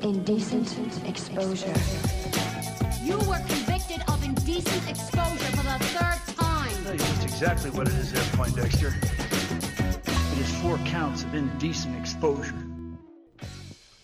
[0.00, 1.74] Indecent exposure.
[3.02, 6.84] You were convicted of indecent exposure for the third time.
[6.84, 8.94] tell you just exactly what it is there, Poindexter.
[10.06, 12.54] It is four counts of indecent exposure.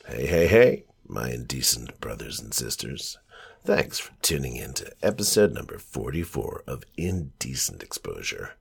[0.08, 3.16] Hey, hey, hey, my indecent brothers and sisters.
[3.64, 8.54] Thanks for tuning in to episode number 44 of Indecent Exposure.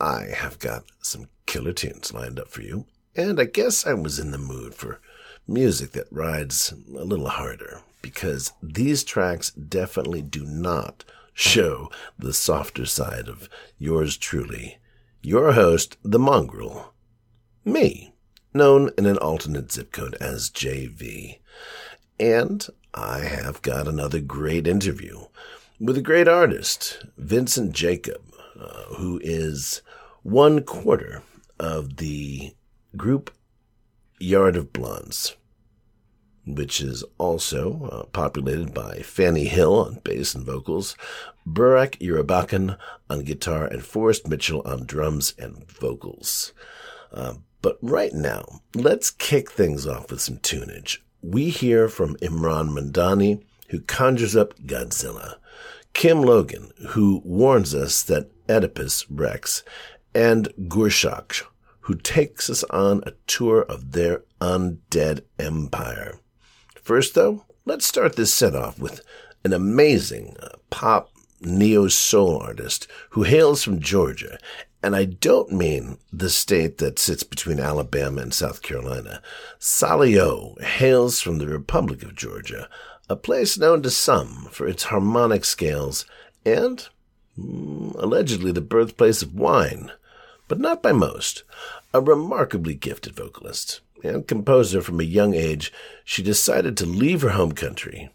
[0.00, 4.18] I have got some killer tunes lined up for you, and I guess I was
[4.18, 5.00] in the mood for
[5.46, 12.86] music that rides a little harder because these tracks definitely do not show the softer
[12.86, 14.78] side of yours truly,
[15.22, 16.92] your host, the mongrel,
[17.64, 18.14] me,
[18.52, 21.38] known in an alternate zip code as JV.
[22.20, 25.24] And I have got another great interview
[25.80, 28.22] with a great artist, Vincent Jacob,
[28.58, 29.82] uh, who is
[30.22, 31.22] one quarter
[31.58, 32.54] of the
[32.96, 33.32] group
[34.18, 35.36] Yard of Blondes,
[36.46, 40.96] which is also uh, populated by Fanny Hill on bass and vocals,
[41.46, 42.78] Burak Urabakan
[43.10, 46.52] on guitar, and Forrest Mitchell on drums and vocals.
[47.12, 50.98] Uh, but right now, let's kick things off with some tunage.
[51.22, 55.36] We hear from Imran Mandani, who conjures up Godzilla,
[55.94, 59.62] Kim Logan, who warns us that Oedipus Rex,
[60.14, 61.44] and Gurshak,
[61.84, 66.18] who takes us on a tour of their undead empire.
[66.82, 69.02] First, though, let's start this set off with
[69.44, 71.10] an amazing uh, pop
[71.42, 74.38] neo soul artist who hails from Georgia.
[74.82, 79.20] And I don't mean the state that sits between Alabama and South Carolina.
[79.58, 82.68] Salio hails from the Republic of Georgia,
[83.10, 86.06] a place known to some for its harmonic scales
[86.46, 86.88] and
[87.38, 89.92] mm, allegedly the birthplace of wine
[90.54, 91.42] but not by most.
[91.92, 95.72] A remarkably gifted vocalist and composer from a young age,
[96.04, 98.08] she decided to leave her home country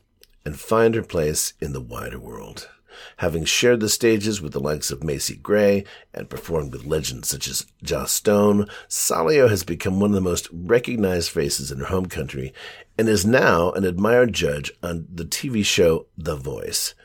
[0.45, 2.69] and find her place in the wider world.
[3.17, 7.45] Having shared the stages with the likes of Macy Gray and performed with legends such
[7.49, 12.05] as Joss Stone, Salio has become one of the most recognized faces in her home
[12.05, 12.53] country
[12.97, 16.95] and is now an admired judge on the TV show The Voice.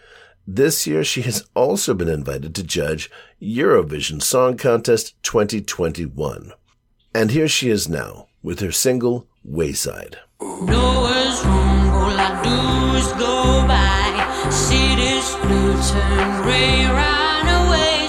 [0.47, 3.10] This year, she has also been invited to judge
[3.41, 6.53] Eurovision Song Contest 2021.
[7.15, 10.19] And here she is now with her single, Wayside.
[10.38, 11.04] Blue
[15.91, 18.03] turn gray, runaways we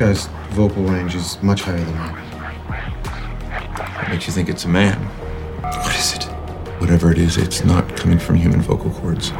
[0.00, 2.14] guy's vocal range is much higher than mine.
[3.96, 4.98] What makes you think it's a man?
[5.60, 6.24] What is it?
[6.80, 9.30] Whatever it is, it's not coming from human vocal cords.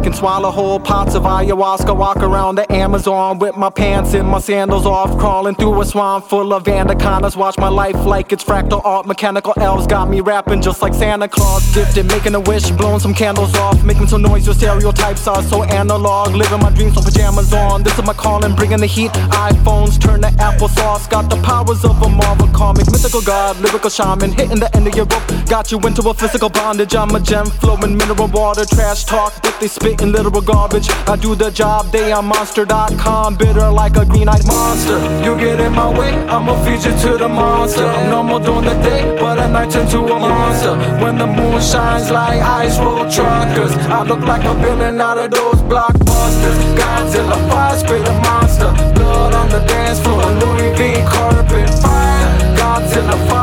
[0.00, 4.26] I can swallow whole pots of ayahuasca, walk around the Amazon with my pants and
[4.26, 7.36] my sandals off, crawling through a swamp full of anacondas.
[7.36, 9.04] Watch my life like it's fractal art.
[9.04, 11.74] Mechanical elves got me rapping just like Santa Claus.
[11.74, 14.46] Gifted, making a wish, blowing some candles off, making some noise.
[14.46, 16.34] Your stereotypes are so analog.
[16.34, 17.82] Living my dreams, on pajamas on.
[17.82, 19.10] This is my calling, bringing the heat.
[19.50, 21.10] iPhones turn to applesauce.
[21.10, 24.94] Got the powers of a Marvel comic, mythical god, lyrical shaman, hitting the end of
[24.94, 25.46] your rope.
[25.46, 26.94] Got you into a physical bondage.
[26.94, 29.34] I'm a gem flowing mineral water, trash talk.
[29.44, 31.90] If they spitting literal garbage, I do the job.
[31.90, 34.98] They on monster.com, bitter like a green eyed monster.
[35.24, 37.84] You get in my way, I'ma feed you to the monster.
[37.84, 40.76] I'm normal during the day, but at night turn to a monster.
[41.02, 45.30] When the moon shines like ice road truckers, I look like a villain out of
[45.30, 46.58] those blockbusters.
[46.78, 48.70] Godzilla, fire spit a monster.
[48.94, 52.30] Blood on the dance floor, Louis V carpet fire.
[52.58, 53.39] Godzilla fire,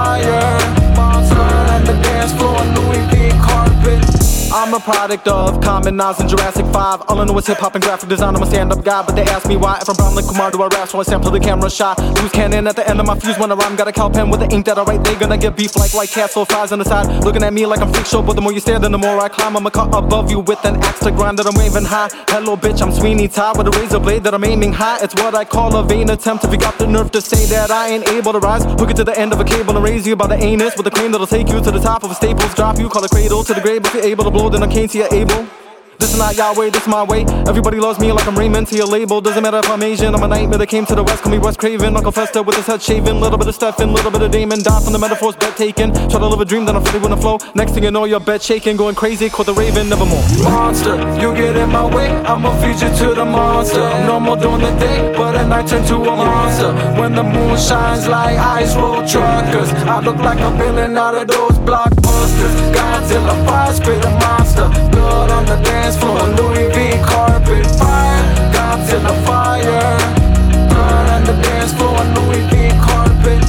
[4.68, 7.04] I'm a product of Common Nas and Jurassic 5.
[7.08, 8.36] All I know is hip hop and graphic design.
[8.36, 9.80] I'm a stand up guy, but they ask me why.
[9.82, 10.90] If I'm brown like Kumar, do I rap?
[10.90, 11.98] So I sample the camera shot.
[12.20, 13.78] Loose cannon at the end of my fuse when I rhyme.
[13.78, 15.06] Got a cow pen with the ink that I write.
[15.06, 17.24] They gonna get beef like White Castle fries on the side.
[17.24, 19.18] Looking at me like I'm freak show, but the more you stare, then the more
[19.18, 19.56] I climb.
[19.56, 22.10] I'ma cut above you with an axe to grind that I'm waving high.
[22.28, 25.00] Hello, bitch, I'm Sweeney Todd with a razor blade that I'm aiming high.
[25.02, 26.44] It's what I call a vain attempt.
[26.44, 28.98] If you got the nerve to say that I ain't able to rise, hook it
[28.98, 31.14] to the end of a cable and raise you by the anus with a crane
[31.14, 32.54] that'll take you to the top of a staples.
[32.54, 33.86] Drop you, call a cradle to the grave.
[33.86, 35.48] If you're able to blow, then I can't see you able.
[36.00, 37.26] This is not Yahweh, this is my way.
[37.48, 39.20] Everybody loves me like I'm Raymond to your label.
[39.20, 41.24] Doesn't matter if I'm Asian, I'm a nightmare that came to the west.
[41.24, 43.20] Call me West Craven, Uncle Fester with his head shaven.
[43.20, 44.62] Little bit of Stefan, little bit of Damon.
[44.62, 45.92] Die from the metaphors, bet taken.
[45.94, 47.40] Try to live a dream, then I'm fully with the flow.
[47.56, 49.28] Next thing you know, your bed shaking, going crazy.
[49.30, 50.22] Caught the Raven, nevermore.
[50.44, 53.82] Monster, you get in my way, I'ma feed you to the monster.
[53.82, 56.74] I'm normal during the day, but at night turn to a monster.
[57.00, 61.28] When the moon shines like ice road truckers, I look like a villain out of
[61.28, 62.54] those blockbusters.
[62.74, 64.47] Godzilla, fire spit a monster.
[64.92, 68.24] Blood on the dance floor, Louis V carpet fire.
[68.52, 69.98] Godzilla fire.
[70.70, 73.44] Blood on the dance floor, Louis V carpet.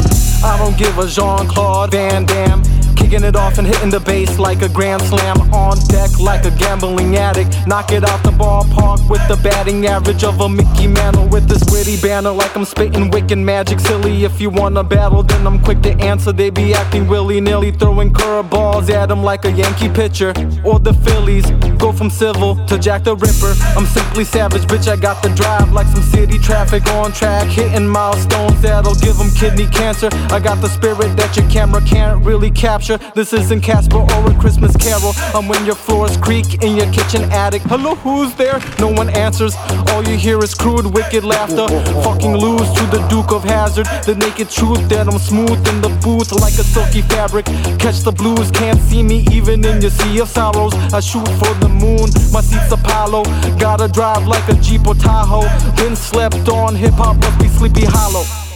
[0.44, 2.62] I don't give a Jean Claude Van Damme.
[2.99, 5.37] Kicking it off and hitting the bass like a grand slam.
[5.53, 7.56] On deck like a gambling addict.
[7.67, 11.27] Knock it out the ballpark with the batting average of a Mickey Mantle.
[11.29, 13.81] With this witty banner like I'm spitting wicked magic.
[13.81, 16.33] Silly, if you wanna battle, then I'm quick to answer.
[16.33, 20.33] They be acting willy nilly, throwing curveballs at 'em like a Yankee pitcher.
[20.65, 21.47] Or the Phillies
[21.79, 23.55] go from civil to Jack the Ripper.
[23.77, 24.89] I'm simply savage, bitch.
[24.89, 27.46] I got the drive like some city traffic on track.
[27.46, 30.08] Hitting milestones that'll give 'em kidney cancer.
[30.31, 32.88] I got the spirit that your camera can't really capture.
[33.15, 35.13] This isn't Casper or a Christmas Carol.
[35.35, 37.61] I'm when your floors creak in your kitchen attic.
[37.63, 38.61] Hello, who's there?
[38.79, 39.55] No one answers.
[39.89, 41.69] All you hear is crude, wicked laughter.
[42.03, 43.87] Fucking lose to the Duke of Hazard.
[44.07, 47.45] The naked truth that I'm smooth in the booth like a silky fabric.
[47.79, 50.73] Catch the blues, can't see me even in your sea of sorrows.
[50.95, 53.25] I shoot for the moon, my seat's Apollo.
[53.59, 55.49] Gotta drive like a Jeep or Tahoe.
[55.77, 58.47] Been slept on, hip hop must be sleepy hollow.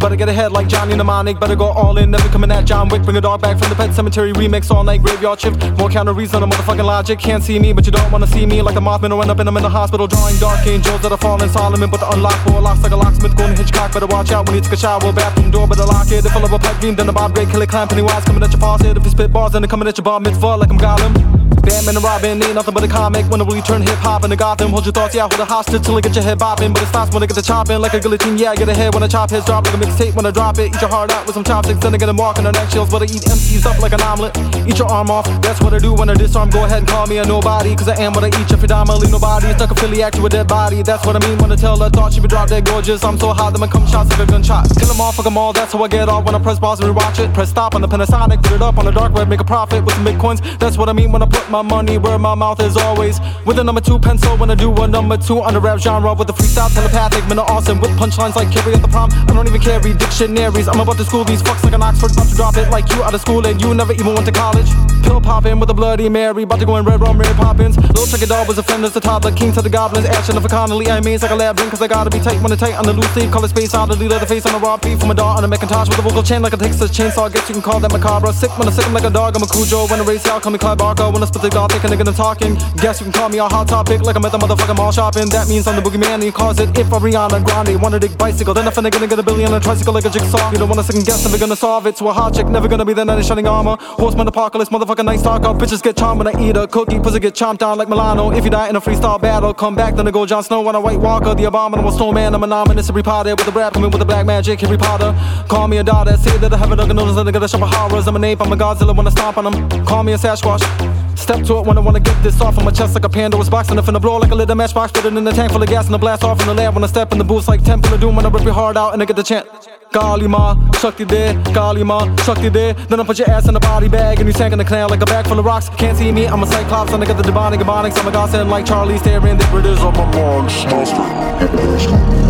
[0.00, 1.38] Better get ahead like Johnny Mnemonic.
[1.38, 3.02] Better go all in, never coming at John Wick.
[3.02, 5.62] Bring a dog back from the pet cemetery remix all night graveyard shift.
[5.78, 7.18] More counter reason, a motherfucking logic.
[7.18, 9.38] Can't see me, but you don't wanna see me like a Mothman or end up
[9.40, 11.90] in a mental hospital drawing dark angels that are falling Solomon.
[11.90, 13.92] But the unlocked door locks like a locksmith going to Hitchcock.
[13.92, 15.12] Better watch out when you take a shower.
[15.12, 16.24] Bathroom door, better lock it.
[16.24, 17.68] If full of a pipe beam, then a Bob Gray kill it.
[17.68, 18.96] Climb Pennywise coming at your faucet.
[18.96, 21.39] If you spit bars, then they're coming at your bar mitzvah like I'm Gollum.
[21.62, 23.26] Batman and Robin ain't nothing but a comic.
[23.30, 24.70] When will you turn hip hop into Gotham?
[24.70, 26.72] Hold your thoughts, yeah, hold a hostage till I get your head bopping.
[26.72, 28.38] But it stops when I get the chopping like a guillotine.
[28.38, 30.58] Yeah, I get ahead when I chop heads drop like a mixtape when I drop
[30.58, 30.74] it.
[30.74, 32.90] Eat your heart out with some chopsticks, then I get them walking on eggshells.
[32.90, 34.36] But I eat MCs up like an omelet.
[34.66, 36.50] Eat your arm off, that's what I do when I disarm.
[36.50, 38.40] Go ahead and call me a nobody, cause I am what I eat.
[38.40, 39.52] If You're predominantly nobody.
[39.54, 40.82] Stuck a affiliate to a dead body.
[40.82, 43.04] That's what I mean when I tell her thought she would drop dead gorgeous.
[43.04, 44.68] I'm so hot that my cum shots like a gunshot.
[44.78, 46.80] Kill them all, fuck them all, that's how I get off when I press pause
[46.80, 47.32] and rewatch it.
[47.32, 49.84] Press stop on the Panasonic, put it up on the dark web, make a profit
[49.84, 50.40] with some bitcoins.
[50.58, 53.20] That's what I mean when I put my money where my mouth is always.
[53.46, 56.12] With a number two pencil when I do a number two on the rap genre
[56.14, 59.10] with a freestyle telepathic, man, awesome with punchlines like Carrie at the prom.
[59.12, 60.68] I don't even carry dictionaries.
[60.68, 63.02] I'm about to school these fucks like an Oxford, about to drop it like you
[63.02, 64.68] out of school and you never even went to college.
[65.02, 67.76] Pill popping with a bloody Mary, about to go in red rum, Mary Poppins.
[67.76, 70.44] Little tricky dog was a friend as the toddler, king to the goblins, action of
[70.44, 70.90] a Connolly.
[70.90, 72.84] I mean, it's like a labyrinth, cause I gotta be tight when I tight on
[72.84, 75.10] the loose sleeve, color space out, the leader, the face on a raw beef from
[75.10, 77.32] a dog on a Macintosh with a vocal chain like a Texas chainsaw.
[77.32, 78.32] Guess you can call that macabre.
[78.32, 79.86] Sick when I sick 'em like a dog, I'm a Cujo.
[79.86, 81.08] When I race out, call me Clive Barker.
[81.10, 82.54] When I bus, but they thick and they're gonna talking.
[82.76, 85.28] Guess you can call me a hot topic, like I'm at the motherfucking mall shopping.
[85.28, 88.66] That means I'm the boogeyman in your it If Ariana Grande wanted a bicycle, then
[88.66, 90.50] I'm finna gonna get a billion on a tricycle like a jigsaw.
[90.52, 91.96] You don't wanna second guess, never gonna solve it.
[91.96, 93.76] To a hot chick, never gonna be the night in shining armor.
[93.78, 95.56] Horseman apocalypse, motherfucking nice talk up.
[95.56, 96.98] Bitches get charmed when I eat a cookie.
[96.98, 98.30] Pussy get chomped down like Milano.
[98.32, 100.74] If you die in a freestyle battle, come back, then I go Jon Snow on
[100.74, 101.34] a White Walker.
[101.34, 104.26] The abominable snowman, I'm an ominous Harry Potter with a rap coming with the black
[104.26, 104.60] magic.
[104.60, 105.14] Harry Potter,
[105.48, 106.16] call me a daughter.
[106.16, 108.06] Say that I have a dug noodles and I got a shop horrors.
[108.06, 109.84] I'm an ape, I'm a Godzilla, wanna stomp on them.
[109.84, 110.99] Call me a Sasquatch.
[111.16, 113.48] Step to it when I wanna get this off on my chest like a Pandora's
[113.48, 114.92] box and I'm finna blow like a little matchbox.
[114.92, 116.74] Fit it in the tank full of gas and the blast off in the lab
[116.74, 118.76] when I step in the booth like Temple of Doom when I rip your heart
[118.76, 119.46] out and I get the chant.
[119.92, 122.74] Kali Ma, Shakti there, Kali Ma, Shakti there.
[122.74, 124.88] Then I put your ass in a body bag and you sank in the canal
[124.88, 125.68] like a bag full of rocks.
[125.70, 127.98] Can't see me, I'm a cyclops and I got the demonic ebonics.
[127.98, 132.29] I'm a godsend like Charlie staring the British on my monster.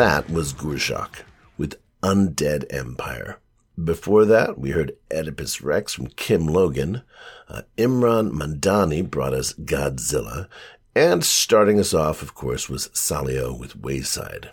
[0.00, 1.24] That was Gurshak
[1.58, 3.38] with Undead Empire.
[3.84, 7.02] Before that, we heard Oedipus Rex from Kim Logan.
[7.50, 10.48] Uh, Imran Mandani brought us Godzilla.
[10.96, 14.50] And starting us off, of course, was Salio with Wayside.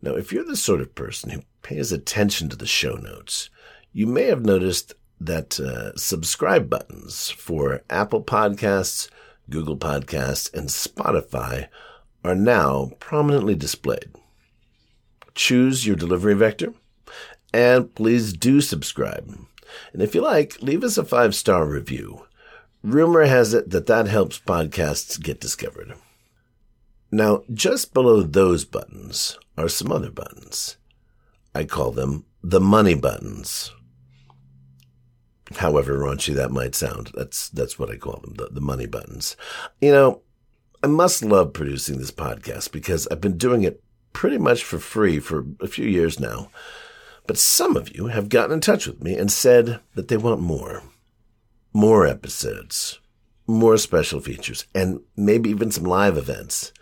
[0.00, 3.50] Now, if you're the sort of person who pays attention to the show notes,
[3.92, 9.10] you may have noticed that uh, subscribe buttons for Apple Podcasts,
[9.50, 11.68] Google Podcasts, and Spotify
[12.24, 14.08] are now prominently displayed.
[15.34, 16.72] Choose your delivery vector,
[17.52, 19.36] and please do subscribe.
[19.92, 22.26] And if you like, leave us a five star review.
[22.82, 25.94] Rumor has it that that helps podcasts get discovered.
[27.10, 30.76] Now, just below those buttons are some other buttons.
[31.54, 33.72] I call them the money buttons.
[35.56, 39.36] However raunchy that might sound, that's that's what I call them, the, the money buttons.
[39.80, 40.22] You know,
[40.82, 43.83] I must love producing this podcast because I've been doing it
[44.14, 46.48] pretty much for free for a few years now.
[47.26, 50.40] But some of you have gotten in touch with me and said that they want
[50.40, 50.82] more.
[51.74, 53.00] More episodes,
[53.46, 56.72] more special features, and maybe even some live events.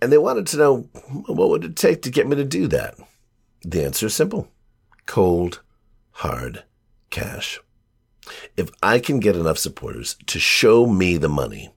[0.00, 0.76] And they wanted to know
[1.26, 2.94] what would it take to get me to do that?
[3.62, 4.48] The answer is simple.
[5.06, 5.60] Cold,
[6.12, 6.64] hard
[7.10, 7.58] cash.
[8.56, 11.70] If I can get enough supporters to show me the money,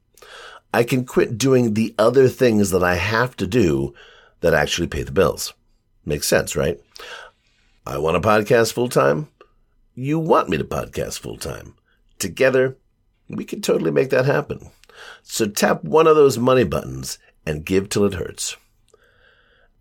[0.74, 3.94] I can quit doing the other things that I have to do
[4.42, 5.54] that actually pay the bills.
[6.06, 6.80] Makes sense, right?
[7.86, 9.30] I want a podcast full time.
[9.96, 11.76] You want me to podcast full time.
[12.20, 12.78] Together,
[13.30, 14.72] we can totally make that happen.
[15.24, 18.58] So tap one of those money buttons and give till it hurts.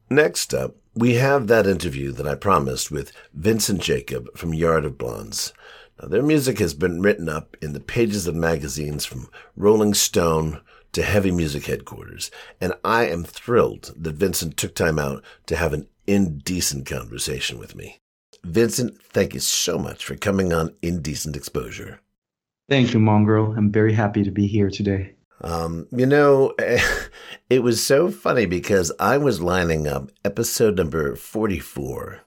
[0.08, 4.98] Next up, we have that interview that I promised with Vincent Jacob from Yard of
[4.98, 5.52] Blondes.
[6.00, 10.60] Now, their music has been written up in the pages of magazines from Rolling Stone
[10.92, 15.72] to Heavy Music Headquarters, and I am thrilled that Vincent took time out to have
[15.72, 18.00] an indecent conversation with me.
[18.44, 22.00] Vincent, thank you so much for coming on Indecent Exposure.
[22.68, 23.54] Thank you, Mongrel.
[23.56, 25.14] I'm very happy to be here today.
[25.42, 26.54] Um, you know,
[27.50, 32.20] it was so funny because I was lining up episode number 44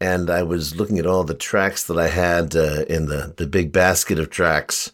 [0.00, 3.46] and I was looking at all the tracks that I had uh, in the, the
[3.46, 4.92] big basket of tracks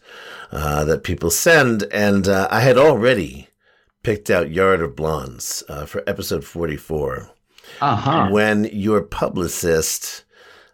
[0.51, 1.83] uh, that people send.
[1.91, 3.47] And uh, I had already
[4.03, 7.29] picked out Yard of Blondes uh, for episode 44.
[7.79, 8.27] Uh-huh.
[8.29, 10.23] When your publicist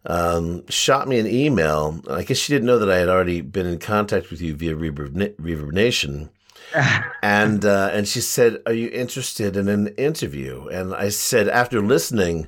[0.08, 2.02] um, shot me an email.
[2.10, 4.74] I guess she didn't know that I had already been in contact with you via
[4.74, 6.30] Reverb, Reverb Nation.
[7.24, 11.82] and uh, and she said, "Are you interested in an interview?" And I said, after
[11.82, 12.48] listening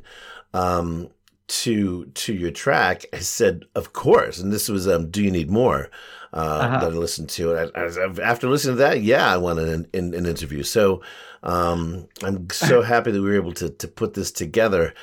[0.53, 1.09] um,
[1.47, 5.49] to to your track, I said, "Of course." And this was um, "Do You Need
[5.49, 5.89] More?"
[6.31, 6.79] Uh, Uh-huh.
[6.81, 7.55] that I listened to.
[7.55, 10.61] And I, I, after listening to that, yeah, I wanted an, an, an interview.
[10.63, 11.01] So
[11.41, 14.93] um, I'm so happy that we were able to to put this together.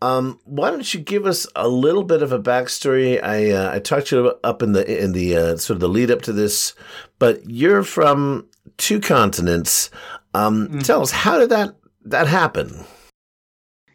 [0.00, 3.20] Um, why don't you give us a little bit of a backstory?
[3.20, 5.88] I uh, I talked to you up in the in the uh, sort of the
[5.88, 6.74] lead up to this,
[7.18, 9.90] but you're from two continents.
[10.34, 12.84] Um, Tell us how did that that happen?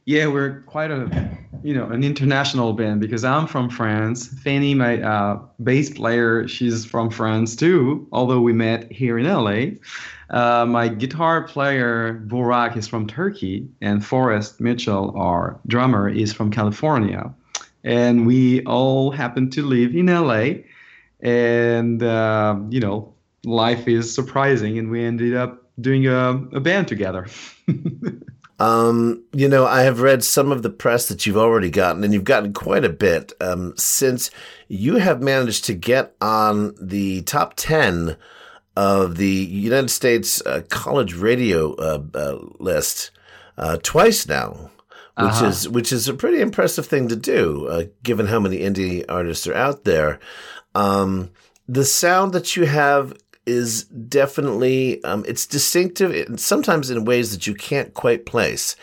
[0.05, 1.07] Yeah, we're quite a,
[1.63, 4.27] you know, an international band because I'm from France.
[4.27, 9.77] Fanny, my uh, bass player, she's from France too, although we met here in LA.
[10.29, 16.51] Uh, my guitar player, Burak, is from Turkey, and Forrest Mitchell, our drummer, is from
[16.51, 17.33] California.
[17.83, 20.63] And we all happen to live in LA.
[21.21, 23.13] And, uh, you know,
[23.45, 27.27] life is surprising, and we ended up doing a, a band together.
[28.59, 32.13] Um, you know, I have read some of the press that you've already gotten, and
[32.13, 34.29] you've gotten quite a bit um, since
[34.67, 38.15] you have managed to get on the top 10
[38.75, 43.11] of the United States uh, college radio uh, uh, list
[43.57, 44.69] uh, twice now.
[45.15, 45.45] Which Uh-huh.
[45.45, 49.45] is which is a pretty impressive thing to do, uh, given how many indie artists
[49.45, 50.19] are out there.
[50.73, 51.29] Um,
[51.69, 53.13] the sound that you have
[53.45, 58.75] is definitely um, it's distinctive and sometimes in ways that you can't quite place.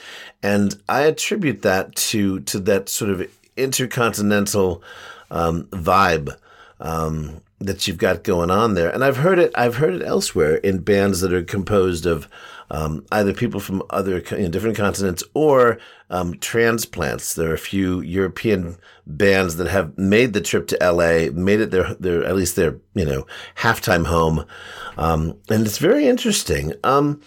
[0.43, 4.83] And i attribute that to to that sort of intercontinental
[5.31, 6.37] um, vibe.
[6.81, 10.57] Um, that you've got going on there and i've heard it i've heard it elsewhere
[10.57, 12.29] in bands that are composed of
[12.71, 17.35] um, either people from other you know, different continents or um, transplants.
[17.35, 21.71] There are a few European bands that have made the trip to LA, made it
[21.71, 24.45] their their at least their you know halftime home,
[24.97, 26.75] um, and it's very interesting.
[26.85, 27.21] Um,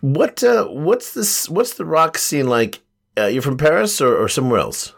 [0.00, 1.48] what uh, what's this?
[1.48, 2.80] What's the rock scene like?
[3.16, 4.94] Uh, you're from Paris or, or somewhere else?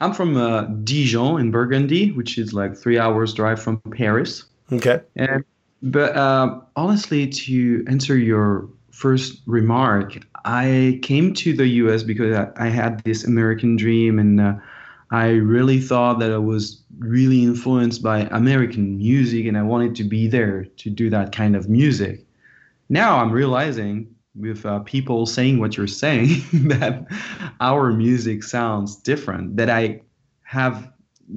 [0.00, 4.44] I'm from uh, Dijon in Burgundy, which is like three hours drive from Paris.
[4.72, 5.00] Okay.
[5.16, 5.44] And
[5.82, 12.02] but um, honestly, to answer your first remark, I came to the U.S.
[12.02, 14.54] because I, I had this American dream, and uh,
[15.10, 20.04] I really thought that I was really influenced by American music, and I wanted to
[20.04, 22.24] be there to do that kind of music.
[22.88, 26.28] Now I'm realizing with uh, people saying what you're saying
[26.68, 27.06] that
[27.60, 30.00] our music sounds different that i
[30.42, 30.90] have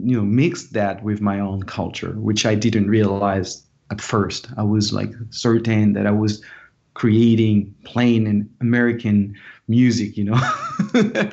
[0.03, 4.63] you know mixed that with my own culture which i didn't realize at first i
[4.63, 6.41] was like certain that i was
[6.93, 9.33] creating plain and american
[9.67, 10.39] music you know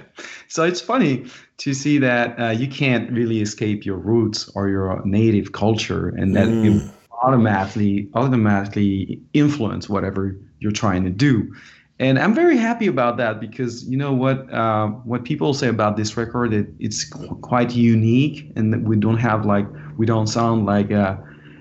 [0.48, 1.26] so it's funny
[1.58, 6.34] to see that uh, you can't really escape your roots or your native culture and
[6.36, 6.90] that Mm.
[7.22, 11.52] automatically automatically influence whatever you're trying to do.
[11.98, 15.96] And i'm very happy about that because you know what uh, what people say about
[15.98, 19.66] this record it, it's qu- quite unique and we don't have like
[19.98, 21.16] we don't sound like uh,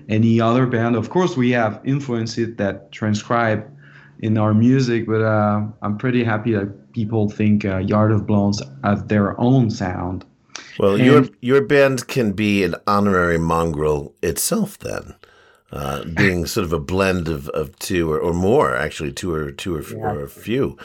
[0.08, 0.96] any other band.
[0.96, 3.60] Of course we have influences that transcribe
[4.20, 8.62] in our music but uh, i'm pretty happy that people think uh, yard of blondes
[8.82, 10.24] has their own sound.
[10.78, 15.14] Well, And- your your band can be an honorary mongrel itself, then,
[15.72, 19.50] uh, being sort of a blend of, of two or, or more, actually, two or
[19.50, 20.76] two or, or a few.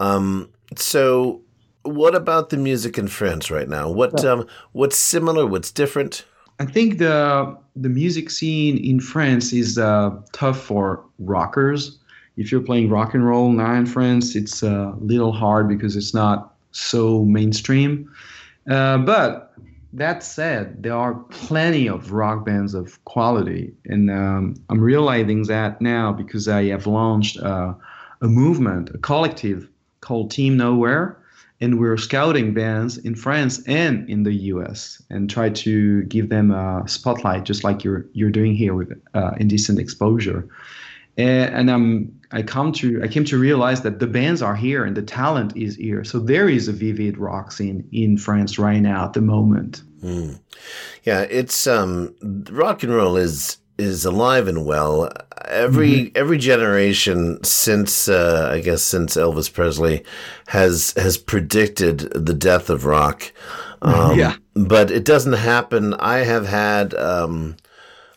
[0.00, 1.40] Um, so,
[1.82, 3.90] what about the music in France right now?
[3.90, 5.46] What um, what's similar?
[5.46, 6.24] What's different?
[6.60, 11.98] I think the the music scene in France is uh, tough for rockers.
[12.36, 16.14] If you're playing rock and roll now in France, it's a little hard because it's
[16.14, 18.10] not so mainstream.
[18.68, 19.52] Uh, but
[19.94, 25.80] that said, there are plenty of rock bands of quality, and um, I'm realizing that
[25.80, 27.74] now because I have launched uh,
[28.20, 29.68] a movement, a collective
[30.00, 31.16] called Team Nowhere,
[31.60, 35.00] and we're scouting bands in France and in the U.S.
[35.10, 39.32] and try to give them a spotlight, just like you're you're doing here with uh,
[39.38, 40.48] Indecent Exposure.
[41.16, 44.84] And, and I'm I come to I came to realize that the bands are here
[44.84, 46.04] and the talent is here.
[46.04, 49.82] So there is a vivid rock scene in France right now at the moment.
[50.02, 50.40] Mm.
[51.04, 52.14] Yeah, it's um,
[52.50, 55.10] rock and roll is is alive and well.
[55.48, 60.04] Every every generation since uh, I guess since Elvis Presley
[60.48, 63.32] has has predicted the death of rock.
[63.82, 64.36] Um, Yeah.
[64.54, 65.92] but it doesn't happen.
[66.00, 67.56] I have had um,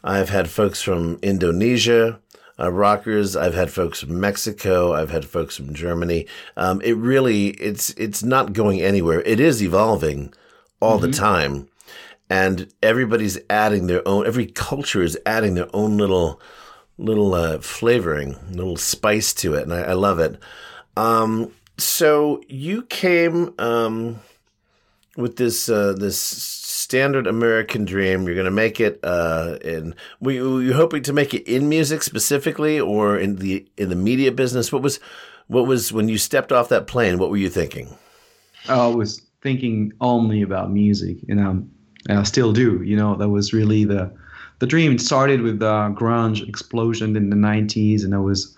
[0.02, 2.22] I've had folks from Indonesia.
[2.60, 3.36] Uh, rockers.
[3.36, 4.94] I've had folks from Mexico.
[4.94, 6.26] I've had folks from Germany.
[6.56, 9.22] Um, it really, it's it's not going anywhere.
[9.22, 10.34] It is evolving
[10.80, 11.68] all the time
[12.30, 16.42] and everybody's adding their own every culture is adding their own little
[16.98, 20.40] little uh, flavoring little spice to it and i, I love it
[20.96, 24.20] um, so you came um,
[25.16, 26.18] with this uh, this
[26.88, 31.04] standard american dream you're going to make it uh, in were you, were you hoping
[31.04, 35.00] to make it in music specifically or in the in the media business what was
[35.48, 37.98] what was when you stepped off that plane what were you thinking
[38.70, 41.72] I was thinking only about music, and um,
[42.10, 42.82] I still do.
[42.84, 44.12] You know, that was really the
[44.60, 44.94] the dream.
[44.94, 48.56] It started with the grunge explosion in the '90s, and I was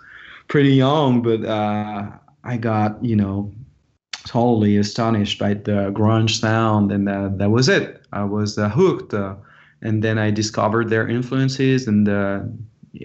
[0.47, 2.09] pretty young, but uh,
[2.43, 3.53] I got you know
[4.25, 7.98] totally astonished by the grunge sound, and uh, that was it.
[8.11, 9.35] I was uh, hooked, uh,
[9.81, 12.41] and then I discovered their influences, and uh,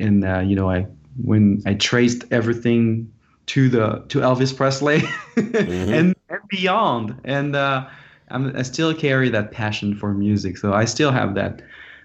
[0.01, 0.87] and uh, you know I
[1.23, 3.13] when I traced everything
[3.47, 5.03] to the to Elvis Presley
[5.37, 7.87] and, and beyond, and uh,
[8.29, 11.63] I'm, I still carry that passion for music, so I still have that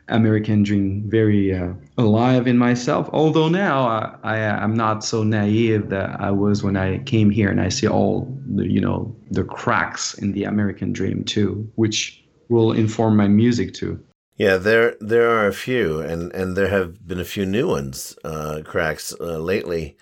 [0.09, 3.09] American dream very uh, alive in myself.
[3.13, 7.49] Although now I, I I'm not so naive that I was when I came here,
[7.49, 12.23] and I see all the you know the cracks in the American dream too, which
[12.49, 13.99] will inform my music too.
[14.37, 18.17] Yeah, there there are a few, and and there have been a few new ones,
[18.23, 19.97] uh, cracks uh, lately,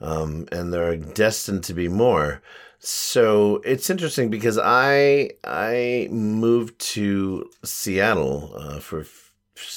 [0.00, 2.40] um, and there are destined to be more.
[2.78, 9.32] So it's interesting because I I moved to Seattle uh, for f-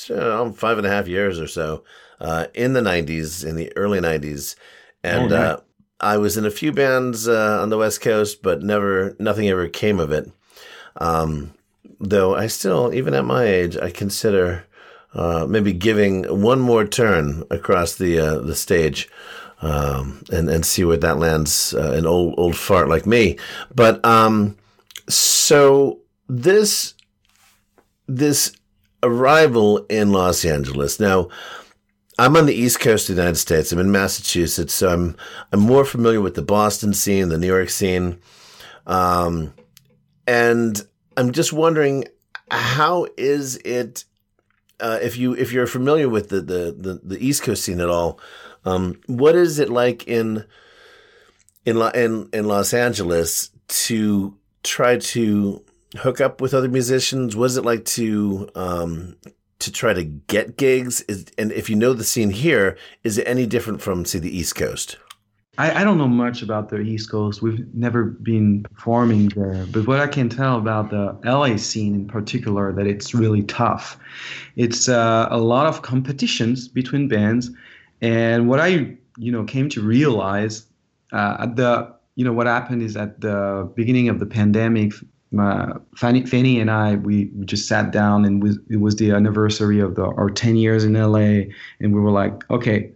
[0.09, 1.83] uh, five and a half years or so
[2.21, 4.55] uh, in the '90s, in the early '90s,
[5.03, 5.59] and Oh, uh,
[5.99, 9.67] I was in a few bands uh, on the West Coast, but never nothing ever
[9.67, 10.31] came of it.
[10.97, 11.53] Um,
[12.09, 14.65] though I still, even at my age, I consider
[15.13, 19.09] uh, maybe giving one more turn across the uh, the stage
[19.61, 21.73] um, and and see where that lands.
[21.73, 23.37] Uh, an old old fart like me,
[23.73, 24.57] but um,
[25.07, 26.93] so this
[28.07, 28.55] this
[29.03, 31.29] arrival in Los Angeles now.
[32.17, 33.73] I'm on the East Coast of the United States.
[33.73, 35.17] I'm in Massachusetts, so I'm
[35.51, 38.19] I'm more familiar with the Boston scene, the New York scene,
[38.87, 39.53] um,
[40.25, 40.81] and
[41.17, 42.05] I'm just wondering
[42.51, 44.05] how is it
[44.79, 47.89] uh, if you if you're familiar with the, the the the East Coast scene at
[47.89, 48.19] all,
[48.65, 50.45] um, what is it like in
[51.65, 55.63] in in in Los Angeles to try to
[55.97, 57.35] hook up with other musicians?
[57.35, 59.15] Was it like to um,
[59.59, 61.01] to try to get gigs?
[61.01, 64.35] Is, and if you know the scene here, is it any different from say the
[64.35, 64.97] East Coast?
[65.57, 67.41] I, I don't know much about the East Coast.
[67.41, 72.07] We've never been performing there, but what I can tell about the LA scene in
[72.07, 73.97] particular, that it's really tough.
[74.55, 77.51] It's uh, a lot of competitions between bands,
[78.01, 80.65] and what I you know came to realize
[81.13, 84.93] uh, at the you know what happened is at the beginning of the pandemic.
[85.31, 89.11] My, Fanny, Fanny and I, we, we just sat down and we, it was the
[89.11, 91.51] anniversary of the, our 10 years in LA.
[91.81, 92.91] And we were like, okay,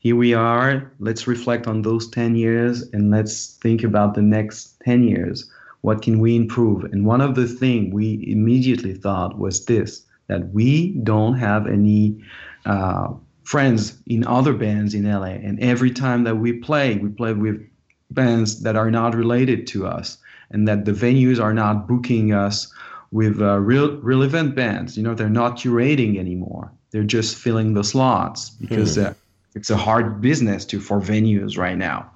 [0.00, 0.90] here we are.
[0.98, 5.48] Let's reflect on those 10 years and let's think about the next 10 years.
[5.82, 6.84] What can we improve?
[6.84, 12.16] And one of the things we immediately thought was this that we don't have any
[12.64, 13.08] uh,
[13.42, 15.36] friends in other bands in LA.
[15.46, 17.60] And every time that we play, we play with
[18.10, 20.16] bands that are not related to us
[20.50, 22.72] and that the venues are not booking us
[23.10, 24.96] with uh, real relevant bands.
[24.96, 26.72] You know, they're not curating anymore.
[26.90, 29.14] They're just filling the slots because uh,
[29.54, 32.10] it's a hard business to for venues right now.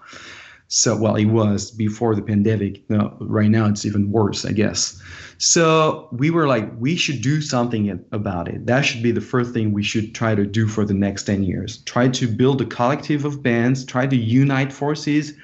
[0.69, 2.89] So, well, it was before the pandemic.
[2.89, 5.01] No, right now it's even worse, I guess.
[5.39, 8.67] So we were like, we should do something about it.
[8.67, 11.43] That should be the first thing we should try to do for the next 10
[11.43, 11.79] years.
[11.85, 15.35] Try to build a collective of bands, try to unite forces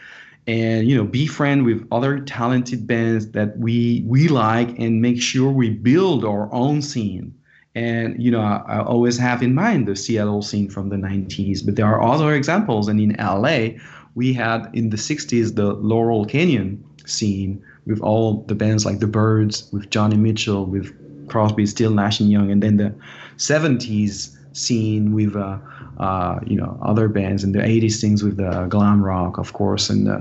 [0.46, 5.20] and you know be friend with other talented bands that we we like and make
[5.20, 7.34] sure we build our own scene
[7.74, 11.64] and you know I, I, always have in mind the seattle scene from the 90s
[11.64, 12.88] but there are other examples.
[12.88, 13.68] And in la
[14.14, 19.06] we had in the 60s the laurel canyon scene with all the bands like the
[19.06, 20.92] Byrds with joni mitchell with
[21.28, 22.50] crosby stills nash and young.
[22.50, 22.94] And then the
[23.36, 25.58] 70s scene with uh,
[25.98, 27.44] uh, you know other bands.
[27.44, 29.88] In the 80s things with the glam rock of course.
[29.90, 30.20] And uh,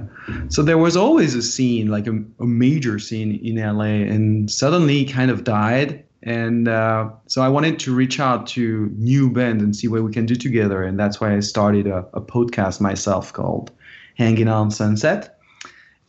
[0.50, 5.06] so there was always a scene like a, a, major scene in la and suddenly
[5.06, 9.76] kind of died and uh, so i wanted to reach out to new bands and
[9.76, 10.84] see what we can do together.
[10.84, 13.72] And that's why i started a, a podcast myself called
[14.18, 15.40] hanging on sunset.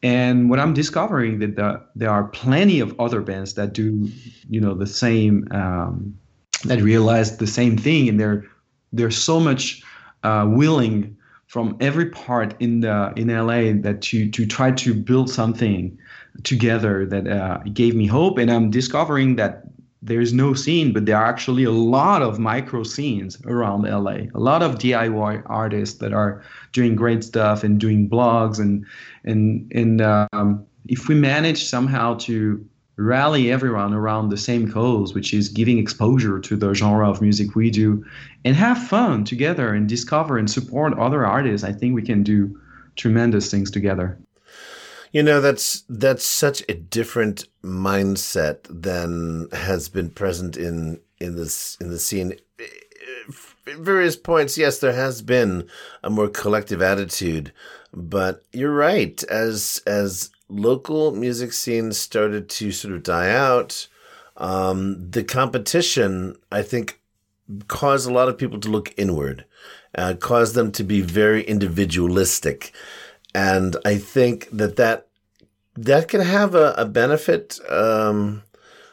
[0.02, 4.08] And what i'm discovering that the, there are plenty of other bands that do
[4.48, 6.18] you know the same um,
[6.64, 8.08] that realize the same thing.
[8.08, 8.46] And they're
[8.92, 9.82] there's so much
[10.22, 15.30] uh, willing from every part in the in LA that to to try to build
[15.30, 15.98] something
[16.44, 18.38] together that uh, gave me hope.
[18.38, 19.69] And I'm discovering that
[20.02, 24.28] there's no scene, but there are actually a lot of micro scenes around LA.
[24.34, 28.86] A lot of DIY artists that are doing great stuff and doing blogs and
[29.24, 32.64] and and um, if we manage somehow to
[32.96, 37.54] rally everyone around the same cause, which is giving exposure to the genre of music
[37.54, 38.04] we do
[38.44, 42.58] and have fun together and discover and support other artists, I think we can do
[42.96, 44.18] tremendous things together.
[45.12, 51.76] You know, that's that's such a different mindset than has been present in in this
[51.80, 52.36] in the scene.
[53.66, 55.68] At various points, yes, there has been
[56.02, 57.52] a more collective attitude,
[57.92, 59.22] but you're right.
[59.24, 63.88] As as local music scenes started to sort of die out,
[64.36, 67.00] um, the competition, I think,
[67.66, 69.44] caused a lot of people to look inward,
[69.96, 72.72] uh, caused them to be very individualistic.
[73.34, 75.06] And I think that that,
[75.76, 78.42] that can have a, a benefit um,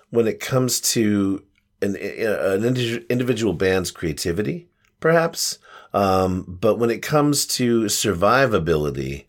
[0.10, 1.44] when it comes to
[1.82, 2.64] an, an
[3.10, 4.68] individual band's creativity,
[5.00, 5.60] perhaps.
[5.94, 9.26] Um, but when it comes to survivability,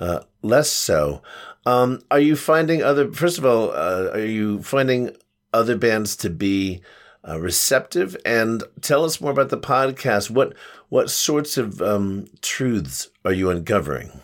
[0.00, 1.22] uh, less so.
[1.66, 3.12] Um, are you finding other?
[3.12, 5.10] First of all, uh, are you finding
[5.52, 6.80] other bands to be
[7.26, 8.16] uh, receptive?
[8.24, 10.30] And tell us more about the podcast.
[10.30, 10.54] What
[10.88, 14.20] what sorts of um, truths are you uncovering?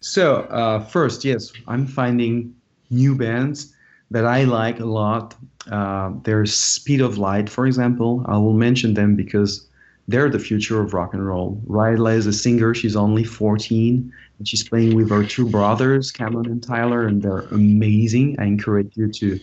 [0.00, 2.54] So uh, first, yes, I'm finding
[2.90, 3.74] new bands
[4.10, 5.34] that I like a lot.
[5.70, 8.24] Uh, there's Speed of Light, for example.
[8.26, 9.66] I will mention them because
[10.06, 11.60] they're the future of rock and roll.
[11.66, 12.74] Ryla is a singer.
[12.74, 17.40] She's only 14 and she's playing with her two brothers, Cameron and Tyler, and they're
[17.50, 18.36] amazing.
[18.38, 19.38] I encourage you to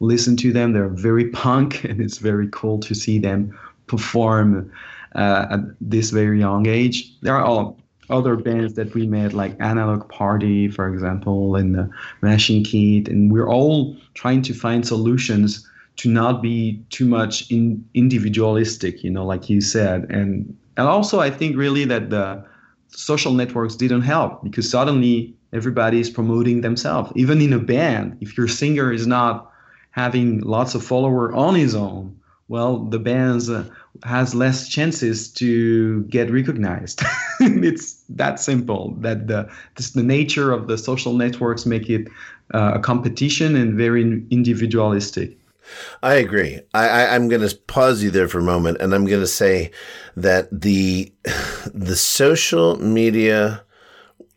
[0.00, 0.72] listen to them.
[0.72, 3.56] They're very punk, and it's very cool to see them
[3.86, 4.72] perform
[5.14, 7.12] uh, at this very young age.
[7.20, 7.78] They're all
[8.10, 11.90] other bands that we met, like Analog Party, for example, and the
[12.22, 17.84] Machine Kit, and we're all trying to find solutions to not be too much in
[17.94, 22.44] individualistic, you know, like you said, and and also I think really that the
[22.88, 27.12] social networks didn't help because suddenly everybody is promoting themselves.
[27.16, 29.50] Even in a band, if your singer is not
[29.90, 33.64] having lots of follower on his own, well, the bands uh,
[34.04, 37.02] has less chances to get recognized.
[37.40, 38.94] it's that simple.
[39.00, 42.08] That the just the nature of the social networks make it
[42.54, 45.38] uh, a competition and very individualistic.
[46.02, 46.60] I agree.
[46.72, 49.26] I, I, I'm going to pause you there for a moment, and I'm going to
[49.26, 49.70] say
[50.16, 51.12] that the
[51.74, 53.62] the social media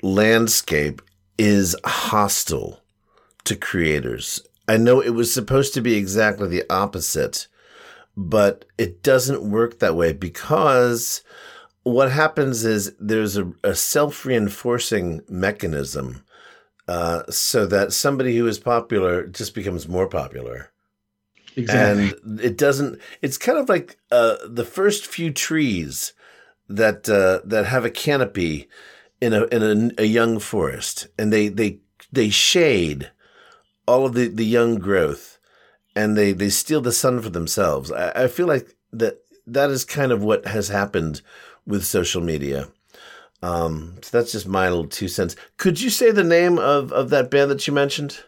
[0.01, 1.01] landscape
[1.37, 2.81] is hostile
[3.45, 4.41] to creators.
[4.67, 7.47] I know it was supposed to be exactly the opposite,
[8.15, 11.23] but it doesn't work that way because
[11.83, 16.23] what happens is there's a, a self reinforcing mechanism
[16.87, 20.71] uh, so that somebody who is popular just becomes more popular.
[21.55, 22.13] Exactly.
[22.23, 26.13] And it doesn't, it's kind of like uh, the first few trees
[26.69, 28.67] that uh, that have a canopy
[29.19, 31.79] in a in a, a young forest, and they they
[32.11, 33.11] they shade
[33.87, 35.30] all of the, the young growth
[35.95, 37.91] and they, they steal the sun for themselves.
[37.91, 41.21] I, I feel like that that is kind of what has happened
[41.65, 42.67] with social media.
[43.43, 45.35] Um, so that's just my little two cents.
[45.57, 48.19] Could you say the name of, of that band that you mentioned?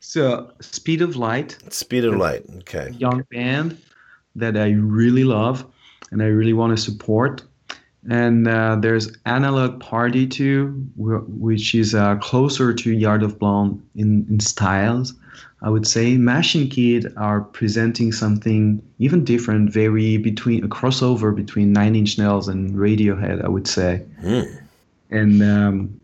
[0.00, 1.56] So, Speed of Light.
[1.70, 2.44] Speed of Light.
[2.58, 2.90] Okay.
[2.98, 3.78] Young band
[4.36, 5.66] that I really love
[6.10, 7.42] and I really want to support.
[8.08, 14.26] And uh, there's Analog Party too, which is uh, closer to Yard of Blonde in,
[14.30, 15.14] in styles.
[15.62, 21.34] I would say Mash and Kid are presenting something even different, very between a crossover
[21.34, 23.44] between Nine Inch Nails and Radiohead.
[23.44, 24.46] I would say, mm.
[25.10, 26.00] and um,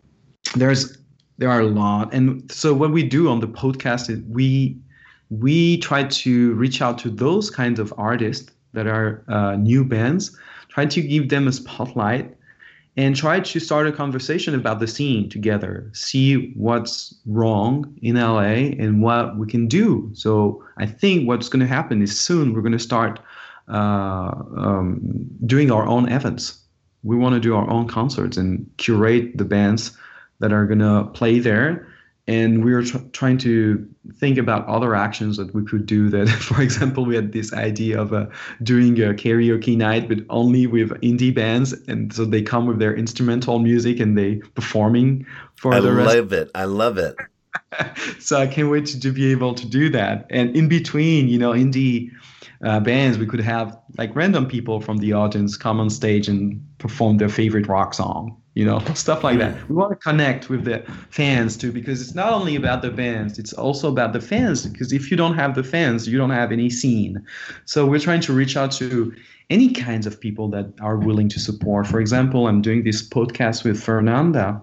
[0.55, 0.97] there's
[1.37, 2.13] there are a lot.
[2.13, 4.77] And so what we do on the podcast is we
[5.29, 10.37] we try to reach out to those kinds of artists that are uh, new bands
[10.69, 12.35] try to give them a spotlight
[12.97, 18.39] and try to start a conversation about the scene together see what's wrong in la
[18.39, 20.09] and what we can do.
[20.13, 23.19] So i think what's going to happen is soon we're going to start
[23.67, 24.99] uh, um,
[25.45, 26.59] doing our own events.
[27.03, 29.95] We want to do our own concerts and curate the bands
[30.39, 31.87] that are going to play there
[32.27, 36.27] and we were tr- trying to think about other actions that we could do that
[36.29, 38.25] for example we had this idea of uh,
[38.63, 42.95] doing a karaoke night but only with indie bands and so they come with their
[42.95, 46.51] instrumental music and they performing for I the rest love it.
[46.55, 47.15] I love it.
[48.19, 51.37] so i can't wait to, to be able to do that and in between you
[51.39, 52.11] know indie
[52.65, 56.61] uh, bands we could have like random people from the audience come on stage and
[56.79, 59.69] perform their favorite rock song you know stuff like that.
[59.69, 60.79] We want to connect with the
[61.11, 64.91] fans too because it's not only about the bands it's also about the fans because
[64.91, 67.23] if you don't have the fans you don't have any scene.
[67.65, 69.13] So we're trying to reach out to
[69.51, 71.85] any kinds of people that are willing to support.
[71.85, 74.61] For example i'm doing this podcast with fernanda.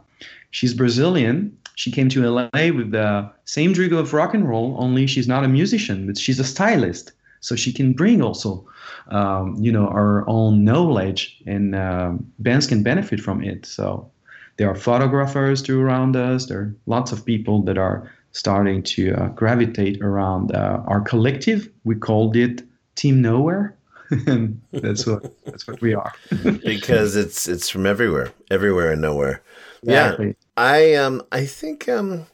[0.51, 1.57] She's brazilian.
[1.77, 5.45] She came to la with the same dream of rock and roll only she's not
[5.45, 7.13] a musician but she's a stylist.
[7.41, 8.67] So she can bring also
[9.09, 13.67] um, you know our own knowledge and um, bands can benefit from it.
[13.67, 14.11] So
[14.57, 16.47] there are photographers too around us.
[16.47, 21.69] There are lots of people that are starting to uh, gravitate around uh, our collective.
[21.85, 22.63] We called it
[22.95, 23.77] team nowhere.
[24.27, 26.13] And that's what that's what we are.
[26.65, 29.43] Because it's it's from everywhere, everywhere and nowhere.
[29.83, 30.27] Exactly.
[30.27, 32.27] Yeah, I um I think um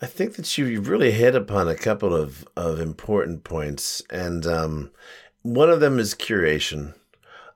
[0.00, 4.90] I think that you really hit upon a couple of of important points, and um
[5.44, 6.94] one of them is curation.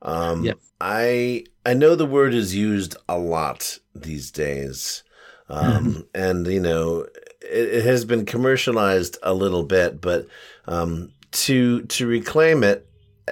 [0.03, 0.57] Um, Yes.
[0.80, 5.03] I I know the word is used a lot these days,
[5.49, 7.01] um, and you know
[7.43, 10.28] it, it has been commercialized a little bit, but
[10.66, 12.86] um, to to reclaim it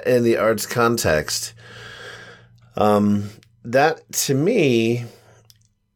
[0.04, 1.54] in the arts context,
[2.76, 3.30] um,
[3.64, 5.04] that to me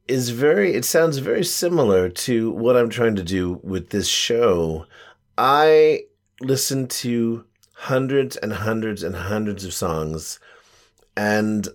[0.07, 0.75] is very.
[0.75, 4.87] It sounds very similar to what I'm trying to do with this show.
[5.37, 6.05] I
[6.41, 7.45] listen to
[7.81, 10.39] hundreds and hundreds and hundreds of songs,
[11.17, 11.69] and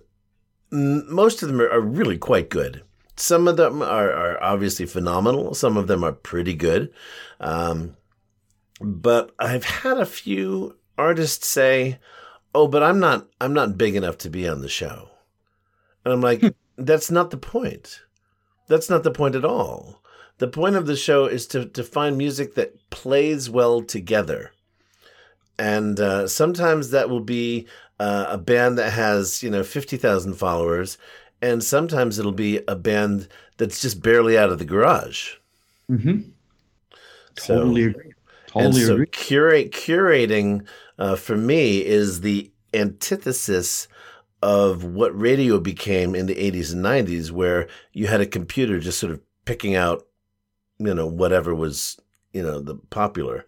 [0.70, 2.82] most of them are, are really quite good.
[3.16, 5.54] Some of them are, are obviously phenomenal.
[5.54, 6.92] Some of them are pretty good.
[7.40, 7.96] Um,
[8.80, 11.98] but I've had a few artists say,
[12.54, 15.10] "Oh, but I'm not I'm not big enough to be on the show."
[16.04, 16.42] And I'm like,
[16.76, 18.02] "That's not the point.
[18.68, 20.02] That's not the point at all.
[20.38, 24.52] The point of the show is to to find music that plays well together."
[25.58, 27.66] And uh, sometimes that will be
[27.98, 30.98] uh, a band that has you know 50,000 followers
[31.42, 33.28] and sometimes it'll be a band
[33.58, 35.34] that's just barely out of the garage.
[35.90, 36.30] Mm-hmm.
[37.38, 38.12] So- totally agree.
[38.54, 39.06] And totally so agree.
[39.08, 40.66] curate curating
[40.98, 43.86] uh, for me is the antithesis
[44.42, 48.98] of what radio became in the 80s and 90s where you had a computer just
[48.98, 50.06] sort of picking out
[50.78, 51.98] you know whatever was
[52.32, 53.44] you know the popular